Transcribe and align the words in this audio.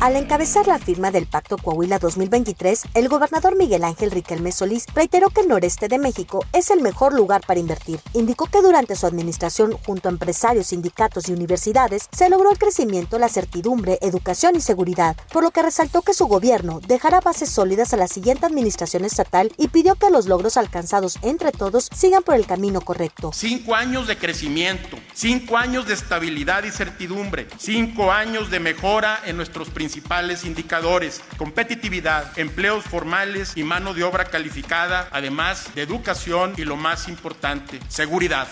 Al 0.00 0.14
encabezar 0.14 0.68
la 0.68 0.78
firma 0.78 1.10
del 1.10 1.26
Pacto 1.26 1.58
Coahuila 1.58 1.98
2023, 1.98 2.84
el 2.94 3.08
gobernador 3.08 3.56
Miguel 3.56 3.82
Ángel 3.82 4.12
Riquelme 4.12 4.52
Solís 4.52 4.86
reiteró 4.94 5.28
que 5.28 5.40
el 5.40 5.48
noreste 5.48 5.88
de 5.88 5.98
México 5.98 6.46
es 6.52 6.70
el 6.70 6.82
mejor 6.82 7.14
lugar 7.14 7.40
para 7.44 7.58
invertir. 7.58 7.98
Indicó 8.14 8.46
que 8.46 8.62
durante 8.62 8.94
su 8.94 9.06
administración, 9.08 9.72
junto 9.84 10.08
a 10.08 10.12
empresarios, 10.12 10.68
sindicatos 10.68 11.28
y 11.28 11.32
universidades, 11.32 12.08
se 12.12 12.30
logró 12.30 12.52
el 12.52 12.58
crecimiento, 12.58 13.18
la 13.18 13.28
certidumbre, 13.28 13.98
educación 14.00 14.54
y 14.54 14.60
seguridad, 14.60 15.16
por 15.32 15.42
lo 15.42 15.50
que 15.50 15.62
resaltó 15.62 16.02
que 16.02 16.14
su 16.14 16.28
gobierno 16.28 16.78
dejará 16.86 17.20
bases 17.20 17.50
sólidas 17.50 17.92
a 17.92 17.96
la 17.96 18.06
siguiente 18.06 18.46
administración 18.46 19.04
estatal 19.04 19.52
y 19.56 19.66
pidió 19.66 19.96
que 19.96 20.10
los 20.10 20.28
logros 20.28 20.56
alcanzados 20.56 21.18
entre 21.22 21.50
todos 21.50 21.90
sigan 21.92 22.22
por 22.22 22.36
el 22.36 22.46
camino 22.46 22.82
correcto. 22.82 23.32
Cinco 23.34 23.74
años 23.74 24.06
de 24.06 24.16
crecimiento, 24.16 24.96
cinco 25.12 25.56
años 25.56 25.88
de 25.88 25.94
estabilidad 25.94 26.62
y 26.62 26.70
certidumbre, 26.70 27.48
cinco 27.58 28.12
años 28.12 28.48
de 28.48 28.60
mejora 28.60 29.18
en 29.26 29.36
nuestros 29.36 29.68
principios 29.70 29.87
principales 29.88 30.44
indicadores, 30.44 31.22
competitividad, 31.38 32.38
empleos 32.38 32.84
formales 32.84 33.52
y 33.56 33.62
mano 33.62 33.94
de 33.94 34.04
obra 34.04 34.26
calificada, 34.26 35.08
además 35.12 35.74
de 35.74 35.80
educación 35.80 36.52
y 36.58 36.66
lo 36.66 36.76
más 36.76 37.08
importante, 37.08 37.80
seguridad. 37.88 38.48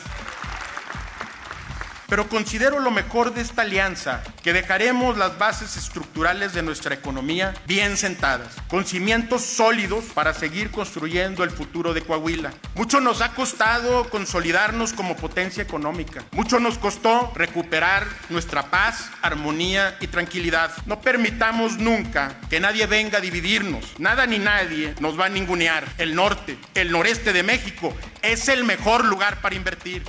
Pero 2.09 2.29
considero 2.29 2.81
lo 2.81 2.91
mejor 2.91 3.35
de 3.35 3.41
esta 3.41 3.63
alianza 3.63 4.23
que 4.43 4.53
dejaremos 4.53 5.17
las 5.19 5.39
bases 5.39 5.77
estructurales 5.77 6.53
de 6.53 6.63
nuestra 6.63 6.95
economía 6.95 7.55
bien 7.67 7.97
sentadas, 7.97 8.55
con 8.69 8.85
cimientos 8.85 9.43
sólidos 9.43 10.05
para 10.15 10.33
seguir 10.33 10.71
construyendo 10.71 11.43
el 11.43 11.51
futuro 11.51 11.95
de 11.95 12.03
Coahuila. 12.03 12.53
Mucho 12.75 13.01
nos 13.01 13.21
ha 13.21 13.35
costado 13.35 14.09
consolidarnos 14.11 14.93
como 14.93 15.17
potencia 15.17 15.63
económica. 15.63 16.25
Mucho 16.33 16.61
nos 16.61 16.79
costó 16.79 17.33
recuperar 17.35 18.07
nuestra 18.29 18.71
paz, 18.71 19.11
armonía 19.23 19.97
y 20.01 20.07
tranquilidad. 20.07 20.71
No 20.87 21.01
permitamos 21.01 21.79
nunca 21.79 22.37
que 22.49 22.61
nadie 22.61 22.87
venga 22.87 23.19
a 23.19 23.21
dividirnos. 23.21 23.95
Nada 23.99 24.27
ni 24.27 24.39
nadie 24.39 24.95
nos 25.01 25.19
va 25.19 25.27
a 25.27 25.31
ningunear. 25.31 25.85
El 25.99 26.15
norte, 26.15 26.59
el 26.75 26.93
noreste 26.93 27.33
de 27.33 27.43
México 27.43 27.95
es 28.23 28.49
el 28.49 28.65
mejor 28.65 29.05
lugar 29.05 29.41
para 29.41 29.57
invertir 29.57 30.05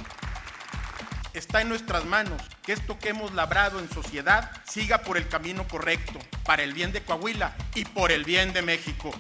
está 1.38 1.62
en 1.62 1.70
nuestras 1.70 2.06
manos 2.06 2.42
que 2.64 2.74
esto 2.74 2.98
que 3.00 3.10
hemos 3.10 3.34
labrado 3.34 3.80
en 3.80 3.90
sociedad 3.90 4.52
siga 4.68 5.00
por 5.00 5.18
el 5.18 5.28
camino 5.28 5.68
correcto, 5.68 6.20
para 6.44 6.64
el 6.64 6.74
bien 6.74 6.92
de 6.92 7.04
Coahuila 7.04 7.56
y 7.76 7.86
por 7.86 8.12
el 8.12 8.26
bien 8.26 8.54
de 8.54 8.62
México. 8.62 9.12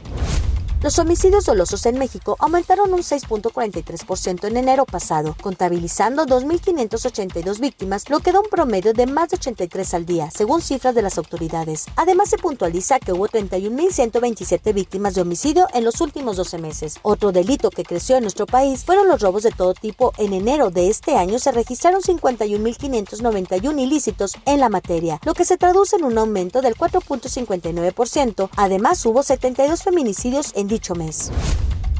Los 0.83 0.99
homicidios 0.99 1.45
dolosos 1.45 1.87
en 1.87 1.97
México 1.97 2.35
aumentaron 2.37 2.93
un 2.93 2.99
6.43% 2.99 4.47
en 4.47 4.57
enero 4.57 4.85
pasado, 4.85 5.35
contabilizando 5.41 6.27
2.582 6.27 7.59
víctimas, 7.59 8.07
lo 8.11 8.19
que 8.19 8.31
da 8.31 8.41
un 8.41 8.45
promedio 8.45 8.93
de 8.93 9.07
más 9.07 9.29
de 9.29 9.37
83 9.37 9.95
al 9.95 10.05
día, 10.05 10.29
según 10.29 10.61
cifras 10.61 10.93
de 10.93 11.01
las 11.01 11.17
autoridades. 11.17 11.87
Además, 11.95 12.29
se 12.29 12.37
puntualiza 12.37 12.99
que 12.99 13.11
hubo 13.11 13.27
31.127 13.27 14.71
víctimas 14.71 15.15
de 15.15 15.21
homicidio 15.21 15.67
en 15.73 15.83
los 15.83 15.99
últimos 15.99 16.37
12 16.37 16.59
meses. 16.59 16.99
Otro 17.01 17.31
delito 17.31 17.71
que 17.71 17.83
creció 17.83 18.15
en 18.17 18.21
nuestro 18.21 18.45
país 18.45 18.85
fueron 18.85 19.07
los 19.07 19.21
robos 19.21 19.41
de 19.41 19.51
todo 19.51 19.73
tipo. 19.73 20.13
En 20.19 20.31
enero 20.31 20.69
de 20.69 20.89
este 20.89 21.15
año 21.15 21.39
se 21.39 21.51
registraron 21.53 22.03
51.591 22.03 23.81
ilícitos 23.81 24.35
en 24.45 24.59
la 24.59 24.69
materia, 24.69 25.19
lo 25.25 25.33
que 25.33 25.43
se 25.43 25.57
traduce 25.57 25.95
en 25.95 26.03
un 26.03 26.19
aumento 26.19 26.61
del 26.61 26.75
4.59%. 26.75 28.49
Además, 28.55 29.03
hubo 29.07 29.23
72 29.23 29.81
feminicidios 29.81 30.51
en 30.55 30.66
dicho 30.67 30.93
mes. 30.95 31.31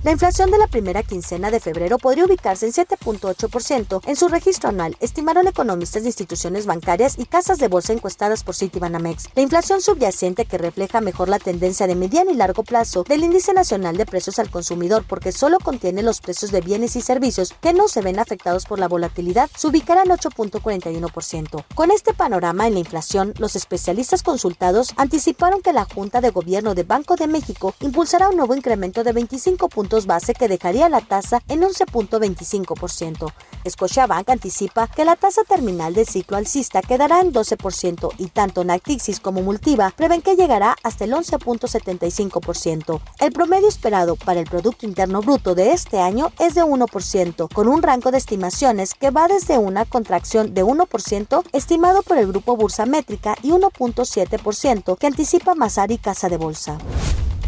La 0.07 0.13
inflación 0.13 0.51
de 0.51 0.57
la 0.57 0.67
primera 0.67 1.03
quincena 1.03 1.51
de 1.51 1.59
febrero 1.59 1.97
podría 1.97 2.23
ubicarse 2.23 2.65
en 2.65 2.71
7.8% 2.71 3.99
en 4.05 4.15
su 4.15 4.29
registro 4.29 4.69
anual, 4.69 4.95
estimaron 5.01 5.49
economistas 5.49 6.03
de 6.03 6.07
instituciones 6.07 6.65
bancarias 6.65 7.19
y 7.19 7.25
casas 7.25 7.57
de 7.57 7.67
bolsa 7.67 7.91
encuestadas 7.91 8.45
por 8.45 8.55
Citibanamex. 8.55 9.25
La 9.35 9.41
inflación 9.41 9.81
subyacente 9.81 10.45
que 10.45 10.57
refleja 10.57 11.01
mejor 11.01 11.27
la 11.27 11.39
tendencia 11.39 11.87
de 11.87 11.95
mediano 11.95 12.31
y 12.31 12.35
largo 12.35 12.63
plazo 12.63 13.03
del 13.03 13.25
índice 13.25 13.51
nacional 13.51 13.97
de 13.97 14.05
precios 14.05 14.39
al 14.39 14.49
consumidor 14.49 15.03
porque 15.05 15.33
solo 15.33 15.57
contiene 15.59 16.01
los 16.03 16.21
precios 16.21 16.51
de 16.51 16.61
bienes 16.61 16.95
y 16.95 17.01
servicios 17.01 17.53
que 17.59 17.73
no 17.73 17.89
se 17.89 17.99
ven 17.99 18.19
afectados 18.19 18.63
por 18.63 18.79
la 18.79 18.87
volatilidad, 18.87 19.49
se 19.57 19.67
ubicará 19.67 20.03
en 20.03 20.11
8.41%. 20.11 21.65
Con 21.75 21.91
este 21.91 22.13
panorama 22.13 22.65
en 22.65 22.75
la 22.75 22.79
inflación, 22.79 23.33
los 23.39 23.57
especialistas 23.57 24.23
consultados 24.23 24.93
anticiparon 24.95 25.61
que 25.61 25.73
la 25.73 25.83
Junta 25.83 26.21
de 26.21 26.29
Gobierno 26.29 26.75
de 26.75 26.83
Banco 26.83 27.17
de 27.17 27.27
México 27.27 27.75
impulsará 27.81 28.29
un 28.29 28.37
nuevo 28.37 28.55
incremento 28.55 29.03
de 29.03 29.11
25 29.11 29.67
puntos 29.67 29.96
base 30.05 30.33
que 30.33 30.47
dejaría 30.47 30.89
la 30.89 31.01
tasa 31.01 31.41
en 31.47 31.61
11.25%. 31.61 33.31
Scotiabank 33.67 34.29
anticipa 34.29 34.87
que 34.87 35.05
la 35.05 35.15
tasa 35.15 35.43
terminal 35.43 35.93
del 35.93 36.07
ciclo 36.07 36.37
alcista 36.37 36.81
quedará 36.81 37.21
en 37.21 37.33
12% 37.33 38.11
y 38.17 38.27
tanto 38.27 38.63
Natixis 38.63 39.19
como 39.19 39.41
Multiva 39.41 39.93
prevén 39.95 40.21
que 40.21 40.35
llegará 40.35 40.75
hasta 40.83 41.05
el 41.05 41.13
11.75%. 41.13 43.01
El 43.19 43.31
promedio 43.31 43.67
esperado 43.67 44.15
para 44.15 44.39
el 44.39 44.49
Producto 44.49 44.85
Interno 44.85 45.21
Bruto 45.21 45.55
de 45.55 45.71
este 45.71 45.99
año 45.99 46.31
es 46.39 46.55
de 46.55 46.63
1%, 46.63 47.51
con 47.51 47.67
un 47.67 47.81
rango 47.81 48.11
de 48.11 48.17
estimaciones 48.17 48.93
que 48.93 49.11
va 49.11 49.27
desde 49.27 49.57
una 49.57 49.85
contracción 49.85 50.53
de 50.53 50.63
1% 50.63 51.43
estimado 51.53 52.03
por 52.03 52.17
el 52.17 52.27
Grupo 52.27 52.55
Bursa 52.55 52.85
Métrica 52.85 53.35
y 53.41 53.49
1.7% 53.49 54.97
que 54.97 55.07
anticipa 55.07 55.55
Masari 55.55 55.97
Casa 55.97 56.29
de 56.29 56.37
Bolsa. 56.37 56.77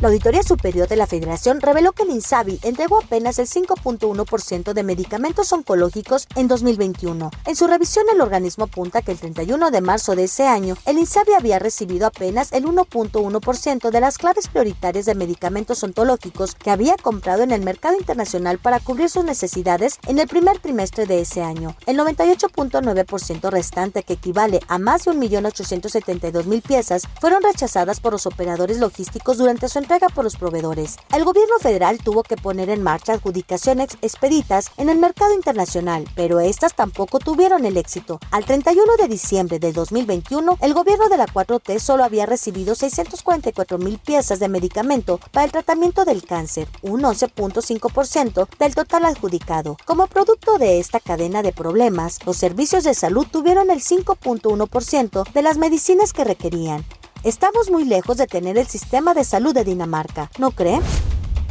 La 0.01 0.07
Auditoría 0.07 0.43
Superior 0.43 0.87
de 0.87 0.95
la 0.95 1.07
Federación 1.07 1.59
reveló 1.59 1.91
que 1.91 2.03
el 2.03 2.11
INSABI 2.11 2.61
entregó 2.63 2.99
apenas 2.99 3.37
el 3.37 3.47
5.1% 3.47 4.71
de 4.71 4.83
medicamentos 4.83 5.51
oncológicos 5.51 6.25
en 6.37 6.47
2021. 6.47 7.29
En 7.45 7.55
su 7.57 7.67
revisión, 7.67 8.05
el 8.13 8.21
organismo 8.21 8.63
apunta 8.63 9.01
que 9.01 9.11
el 9.11 9.19
31 9.19 9.71
de 9.71 9.81
marzo 9.81 10.15
de 10.15 10.23
ese 10.23 10.47
año, 10.47 10.77
el 10.85 10.99
INSABI 10.99 11.33
había 11.33 11.59
recibido 11.59 12.07
apenas 12.07 12.53
el 12.53 12.63
1.1% 12.63 13.89
de 13.89 13.99
las 13.99 14.17
claves 14.17 14.47
prioritarias 14.47 15.05
de 15.05 15.15
medicamentos 15.15 15.83
ontológicos 15.83 16.55
que 16.55 16.71
había 16.71 16.95
comprado 16.95 17.43
en 17.43 17.51
el 17.51 17.61
mercado 17.61 17.97
internacional 17.97 18.57
para 18.57 18.79
cubrir 18.79 19.09
sus 19.09 19.25
necesidades 19.25 19.99
en 20.07 20.19
el 20.19 20.29
primer 20.29 20.59
trimestre 20.59 21.07
de 21.07 21.19
ese 21.19 21.43
año. 21.43 21.75
El 21.87 21.97
98.9% 21.99 23.49
restante, 23.49 24.03
que 24.03 24.13
equivale 24.13 24.61
a 24.69 24.79
más 24.79 25.03
de 25.03 25.11
1.872.000 25.11 26.61
piezas, 26.61 27.03
fueron 27.19 27.43
rechazadas 27.43 27.99
por 27.99 28.13
los 28.13 28.25
operadores 28.25 28.79
logísticos 28.79 29.37
durante 29.37 29.67
su 29.67 29.88
entrega 29.89 30.09
por 30.09 30.23
los 30.23 30.35
proveedores. 30.35 30.97
El 31.11 31.25
gobierno 31.25 31.55
federal 31.59 31.97
tuvo 31.97 32.21
que 32.21 32.35
poner 32.35 32.69
en 32.69 32.83
marcha 32.83 33.13
adjudicaciones 33.13 33.97
expeditas 34.03 34.69
en 34.77 34.87
el 34.87 34.99
mercado 34.99 35.33
internacional, 35.33 36.07
pero 36.15 36.39
estas 36.39 36.75
tampoco 36.75 37.17
tuvieron 37.17 37.65
el 37.65 37.75
éxito. 37.75 38.19
Al 38.29 38.45
31 38.45 38.97
de 38.97 39.07
diciembre 39.07 39.57
de 39.57 39.73
2021, 39.73 40.59
el 40.61 40.73
gobierno 40.75 41.09
de 41.09 41.17
la 41.17 41.25
4T 41.25 41.79
solo 41.79 42.03
había 42.03 42.27
recibido 42.27 42.75
644 42.75 43.79
mil 43.79 43.97
piezas 43.97 44.37
de 44.37 44.47
medicamento 44.47 45.19
para 45.31 45.45
el 45.45 45.51
tratamiento 45.51 46.05
del 46.05 46.23
cáncer, 46.23 46.67
un 46.83 47.01
11.5% 47.01 48.47
del 48.59 48.75
total 48.75 49.05
adjudicado. 49.05 49.75
Como 49.85 50.05
producto 50.05 50.59
de 50.59 50.79
esta 50.79 50.99
cadena 50.99 51.41
de 51.41 51.51
problemas, 51.51 52.23
los 52.27 52.37
servicios 52.37 52.83
de 52.83 52.93
salud 52.93 53.25
tuvieron 53.31 53.71
el 53.71 53.81
5.1% 53.81 55.31
de 55.33 55.41
las 55.41 55.57
medicinas 55.57 56.13
que 56.13 56.25
requerían. 56.25 56.85
Estamos 57.23 57.69
muy 57.69 57.83
lejos 57.83 58.15
de 58.15 58.27
tener 58.27 58.57
el 58.57 58.67
sistema 58.67 59.13
de 59.13 59.25
salud 59.25 59.53
de 59.53 59.65
Dinamarca, 59.65 60.31
¿no 60.37 60.51
cree? 60.51 60.79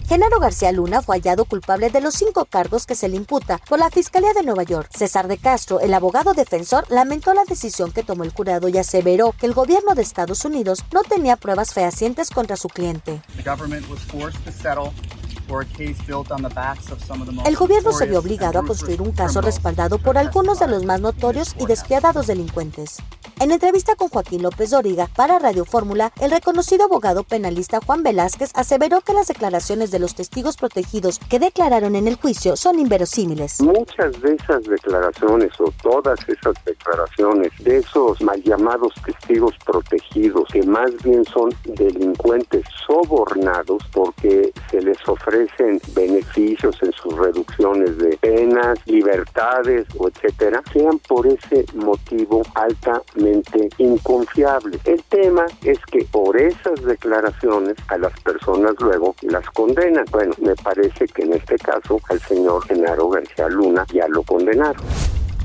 Genaro 0.09 0.41
García 0.41 0.73
Luna 0.73 1.03
fue 1.03 1.17
hallado 1.17 1.45
culpable 1.45 1.91
de 1.91 2.01
los 2.01 2.15
cinco 2.15 2.47
cargos 2.47 2.87
que 2.87 2.95
se 2.95 3.11
le 3.11 3.17
imputa 3.17 3.61
por 3.69 3.79
la 3.79 3.91
Fiscalía 3.91 4.33
de 4.33 4.43
Nueva 4.43 4.63
York. 4.63 4.89
César 4.97 5.29
de 5.29 5.37
Castro, 5.37 5.81
el 5.81 5.93
abogado 5.93 6.33
defensor, 6.33 6.87
lamentó 6.89 7.35
la 7.35 7.45
decisión 7.45 7.93
que 7.93 8.03
tomó 8.03 8.25
el 8.25 8.33
jurado 8.33 8.71
y 8.71 8.79
aseveró 8.79 9.35
que 9.39 9.45
el 9.45 9.53
gobierno 9.53 9.95
de 9.95 10.01
Estados 10.01 10.47
Unidos 10.47 10.83
no 10.95 11.03
tenía 11.03 11.37
pruebas 11.37 11.75
fehacientes 11.75 12.31
contra 12.31 12.57
su 12.57 12.69
cliente. 12.69 13.21
El 17.45 17.57
gobierno 17.57 17.93
se 17.93 18.07
vio 18.07 18.19
obligado 18.19 18.59
a 18.59 18.65
construir 18.65 19.03
un 19.03 19.13
caso 19.13 19.43
respaldado 19.43 19.99
por 19.99 20.17
algunos 20.17 20.61
de 20.61 20.67
los 20.67 20.85
más 20.87 21.03
notorios 21.03 21.55
y 21.59 21.67
despiadados 21.67 22.27
delincuentes. 22.27 23.03
En 23.41 23.53
entrevista 23.53 23.95
con 23.95 24.09
Joaquín 24.09 24.43
López 24.43 24.71
Doriga 24.71 25.07
para 25.15 25.39
Radio 25.39 25.65
Fórmula, 25.65 26.13
el 26.21 26.33
reconocido 26.33 26.87
abogado 26.87 27.23
penalista 27.23 27.79
Juan 27.81 28.03
Velázquez 28.03 28.51
aseveró 28.55 29.01
que 29.01 29.13
las 29.13 29.29
declaraciones 29.29 29.93
de 29.93 30.01
los 30.01 30.17
testigos 30.17 30.57
protegidos 30.57 31.21
que 31.31 31.39
declararon 31.39 31.95
en 31.95 32.09
el 32.09 32.17
juicio 32.17 32.57
son 32.57 32.81
inverosímiles. 32.81 33.61
Muchas 33.61 34.21
de 34.23 34.35
esas 34.35 34.65
declaraciones 34.65 35.53
o 35.61 35.73
todas 35.81 36.19
esas 36.29 36.55
declaraciones 36.65 37.53
de 37.61 37.77
esos 37.77 38.21
mal 38.23 38.43
llamados 38.43 38.93
testigos 39.07 39.55
protegidos, 39.65 40.49
que 40.53 40.65
más 40.65 40.91
bien 41.05 41.25
son 41.27 41.55
delincuentes 41.65 42.65
sobornados 42.89 43.85
porque 43.93 44.53
se 44.69 44.81
les 44.81 44.99
ofrece 45.09 45.81
beneficios 45.95 46.77
en 46.83 46.93
sus 46.93 47.17
reducciones 47.17 47.99
de 47.99 48.17
penas, 48.17 48.81
libertades 48.87 49.87
o 49.97 50.09
etcétera, 50.09 50.61
sean 50.73 50.99
por 51.07 51.25
ese 51.25 51.65
motivo 51.77 52.43
altamente 52.57 53.28
inconfiable. 53.79 54.79
El 54.85 55.03
tema 55.05 55.47
es 55.65 55.79
que 55.87 56.05
por 56.11 56.41
esas 56.41 56.83
declaraciones 56.83 57.77
a 57.89 57.99
las 57.99 58.19
personas 58.21 58.75
luego 58.81 59.15
las 59.23 59.49
condenan. 59.51 60.05
Bueno, 60.11 60.35
me 60.41 60.55
parece 60.57 61.07
que 61.07 61.23
en 61.23 61.35
este 61.35 61.57
caso 61.57 62.01
al 62.09 62.21
señor 62.21 62.65
Genaro 62.67 63.09
García 63.09 63.49
Luna 63.49 63.87
ya 63.93 64.09
lo 64.09 64.23
condenaron. 64.23 64.85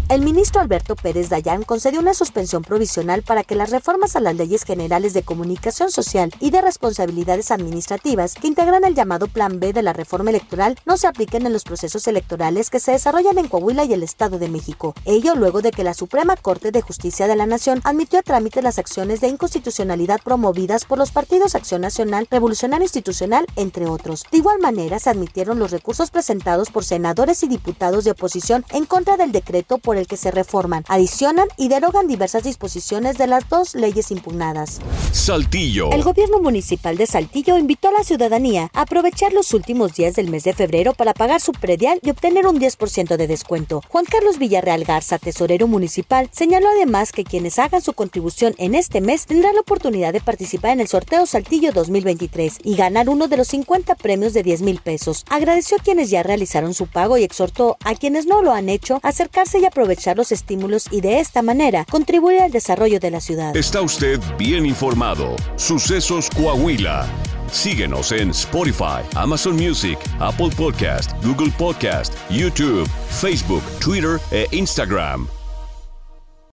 El 0.10 0.22
ministro 0.22 0.60
Alberto 0.60 0.96
Pérez 0.96 1.30
Dayán 1.30 1.64
concedió 1.64 2.00
una 2.00 2.14
suspensión 2.14 2.62
provisional 2.62 3.24
para 3.24 3.44
que 3.44 3.56
las 3.56 3.72
reformas 3.72 4.16
a 4.16 4.20
las 4.20 4.36
leyes 4.36 4.64
generales 4.64 5.14
de 5.14 5.24
comunicación 5.24 5.92
social 5.92 6.32
y 6.40 6.52
de 6.52 6.62
responsabilidades 6.62 7.52
administrativas 7.52 8.36
que 8.36 8.48
integran 8.48 8.84
el 8.84 8.96
llamado 8.96 9.28
Plan 9.28 9.60
B 9.60 9.72
de 9.72 9.82
la 9.82 9.94
reforma 9.94 10.30
electoral 10.30 10.78
no 10.86 10.98
se 10.98 11.08
apliquen 11.08 11.46
en 11.46 11.54
los 11.54 11.64
procesos 11.64 12.06
electorales 12.08 12.70
que 12.70 12.82
se 12.82 12.92
desarrollan 12.92 13.38
en 13.38 13.48
Coahuila 13.48 13.86
y 13.86 13.94
el 13.94 14.04
Estado 14.04 14.40
de 14.40 14.50
México. 14.50 14.94
Ello 15.06 15.36
luego 15.36 15.62
de 15.62 15.72
que 15.72 15.86
la 15.86 15.94
Suprema 15.94 16.36
Corte 16.36 16.72
de 16.72 16.82
Justicia 16.82 17.28
de 17.28 17.38
la 17.38 17.46
Nación 17.46 17.80
admitió 17.86 18.20
a 18.20 18.24
trámite 18.24 18.62
las 18.62 18.80
acciones 18.80 19.22
de 19.22 19.30
inconstitucionalidad 19.30 20.20
promovidas 20.22 20.86
por 20.86 20.98
los 20.98 21.12
partidos 21.12 21.56
Acción 21.56 21.82
Nacional, 21.82 22.28
Revolucionario 22.30 22.84
Institucional, 22.84 23.48
entre 23.56 23.88
otros. 23.88 24.26
De 24.32 24.38
igual 24.38 24.60
manera, 24.60 25.00
se 25.00 25.10
admitieron 25.10 25.60
los 25.60 25.72
recursos 25.72 26.12
presentados 26.12 26.70
por 26.70 26.84
senadores 26.84 27.42
y 27.44 27.48
diputados 27.48 28.04
de 28.04 28.12
oposición 28.12 28.66
en 28.72 28.86
contra 28.86 29.18
del 29.18 29.32
decreto 29.32 29.78
por 29.94 30.00
el 30.00 30.08
que 30.08 30.18
se 30.18 30.32
reforman, 30.32 30.84
adicionan 30.88 31.50
y 31.56 31.68
derogan 31.68 32.08
diversas 32.08 32.42
disposiciones 32.42 33.20
de 33.20 33.28
las 33.28 33.48
dos 33.48 33.76
leyes 33.76 34.10
impugnadas. 34.10 34.80
Saltillo. 35.12 35.92
El 35.92 36.02
gobierno 36.02 36.40
municipal 36.40 36.98
de 36.98 37.06
Saltillo 37.06 37.60
invitó 37.60 37.90
a 37.90 37.92
la 37.92 38.04
ciudadanía 38.04 38.72
a 38.74 38.82
aprovechar 38.82 39.34
los 39.34 39.54
últimos 39.54 39.94
días 39.94 40.16
del 40.16 40.32
mes 40.32 40.46
de 40.46 40.54
febrero 40.54 40.94
para 40.94 41.14
pagar 41.14 41.42
su 41.42 41.52
predial 41.52 42.00
y 42.02 42.10
obtener 42.10 42.48
un 42.48 42.60
10% 42.60 43.18
de 43.18 43.28
descuento. 43.28 43.84
Juan 43.88 44.06
Carlos 44.06 44.40
Villarreal 44.40 44.84
Garza, 44.84 45.20
tesorero 45.20 45.68
municipal, 45.68 46.28
señaló 46.32 46.70
además 46.70 47.12
que 47.12 47.24
quienes 47.24 47.60
hagan 47.60 47.84
su 47.84 47.94
contribución 47.94 48.56
en 48.58 48.74
este 48.74 49.00
mes 49.00 49.28
tendrán 49.28 49.54
la 49.54 49.62
oportunidad 49.62 50.12
de 50.12 50.22
participar 50.22 50.72
en 50.72 50.80
el 50.80 50.88
sorteo 50.88 51.28
Saltillo 51.28 51.72
2023 51.72 52.62
y 52.64 52.76
ganar 52.76 53.10
uno 53.10 53.28
de 53.28 53.38
los 53.38 53.50
50 53.50 53.94
premios 53.94 54.34
de 54.34 54.42
10 54.42 54.64
mil 54.64 54.80
pesos. 54.80 55.24
Agradeció 55.30 55.78
a 55.78 55.84
quienes 55.84 56.10
ya 56.10 56.24
realizaron 56.24 56.74
su 56.74 56.88
pago 56.88 57.20
y 57.20 57.24
exhortó 57.24 57.78
a 57.86 57.94
quienes 57.94 58.26
no 58.26 58.42
lo 58.42 58.54
han 58.54 58.70
hecho 58.70 59.00
a 59.04 59.10
acercarse 59.10 59.60
y 59.60 59.66
aprovechar 59.66 59.83
aprovechar 59.84 60.16
los 60.16 60.32
estímulos 60.32 60.88
y 60.92 61.02
de 61.02 61.20
esta 61.20 61.42
manera 61.42 61.86
contribuir 61.92 62.42
al 62.42 62.52
desarrollo 62.52 63.02
de 63.02 63.12
la 63.12 63.20
ciudad. 63.20 63.56
Está 63.56 63.82
usted 63.82 64.18
bien 64.38 64.66
informado. 64.66 65.36
Sucesos 65.58 66.30
Coahuila. 66.30 67.06
Síguenos 67.52 68.14
en 68.14 68.30
Spotify, 68.30 69.04
Amazon 69.16 69.56
Music, 69.58 70.00
Apple 70.20 70.50
Podcast, 70.56 71.12
Google 71.24 71.52
Podcast, 71.58 72.14
YouTube, 72.30 72.88
Facebook, 73.10 73.62
Twitter 73.80 74.20
e 74.32 74.48
Instagram. 74.52 75.28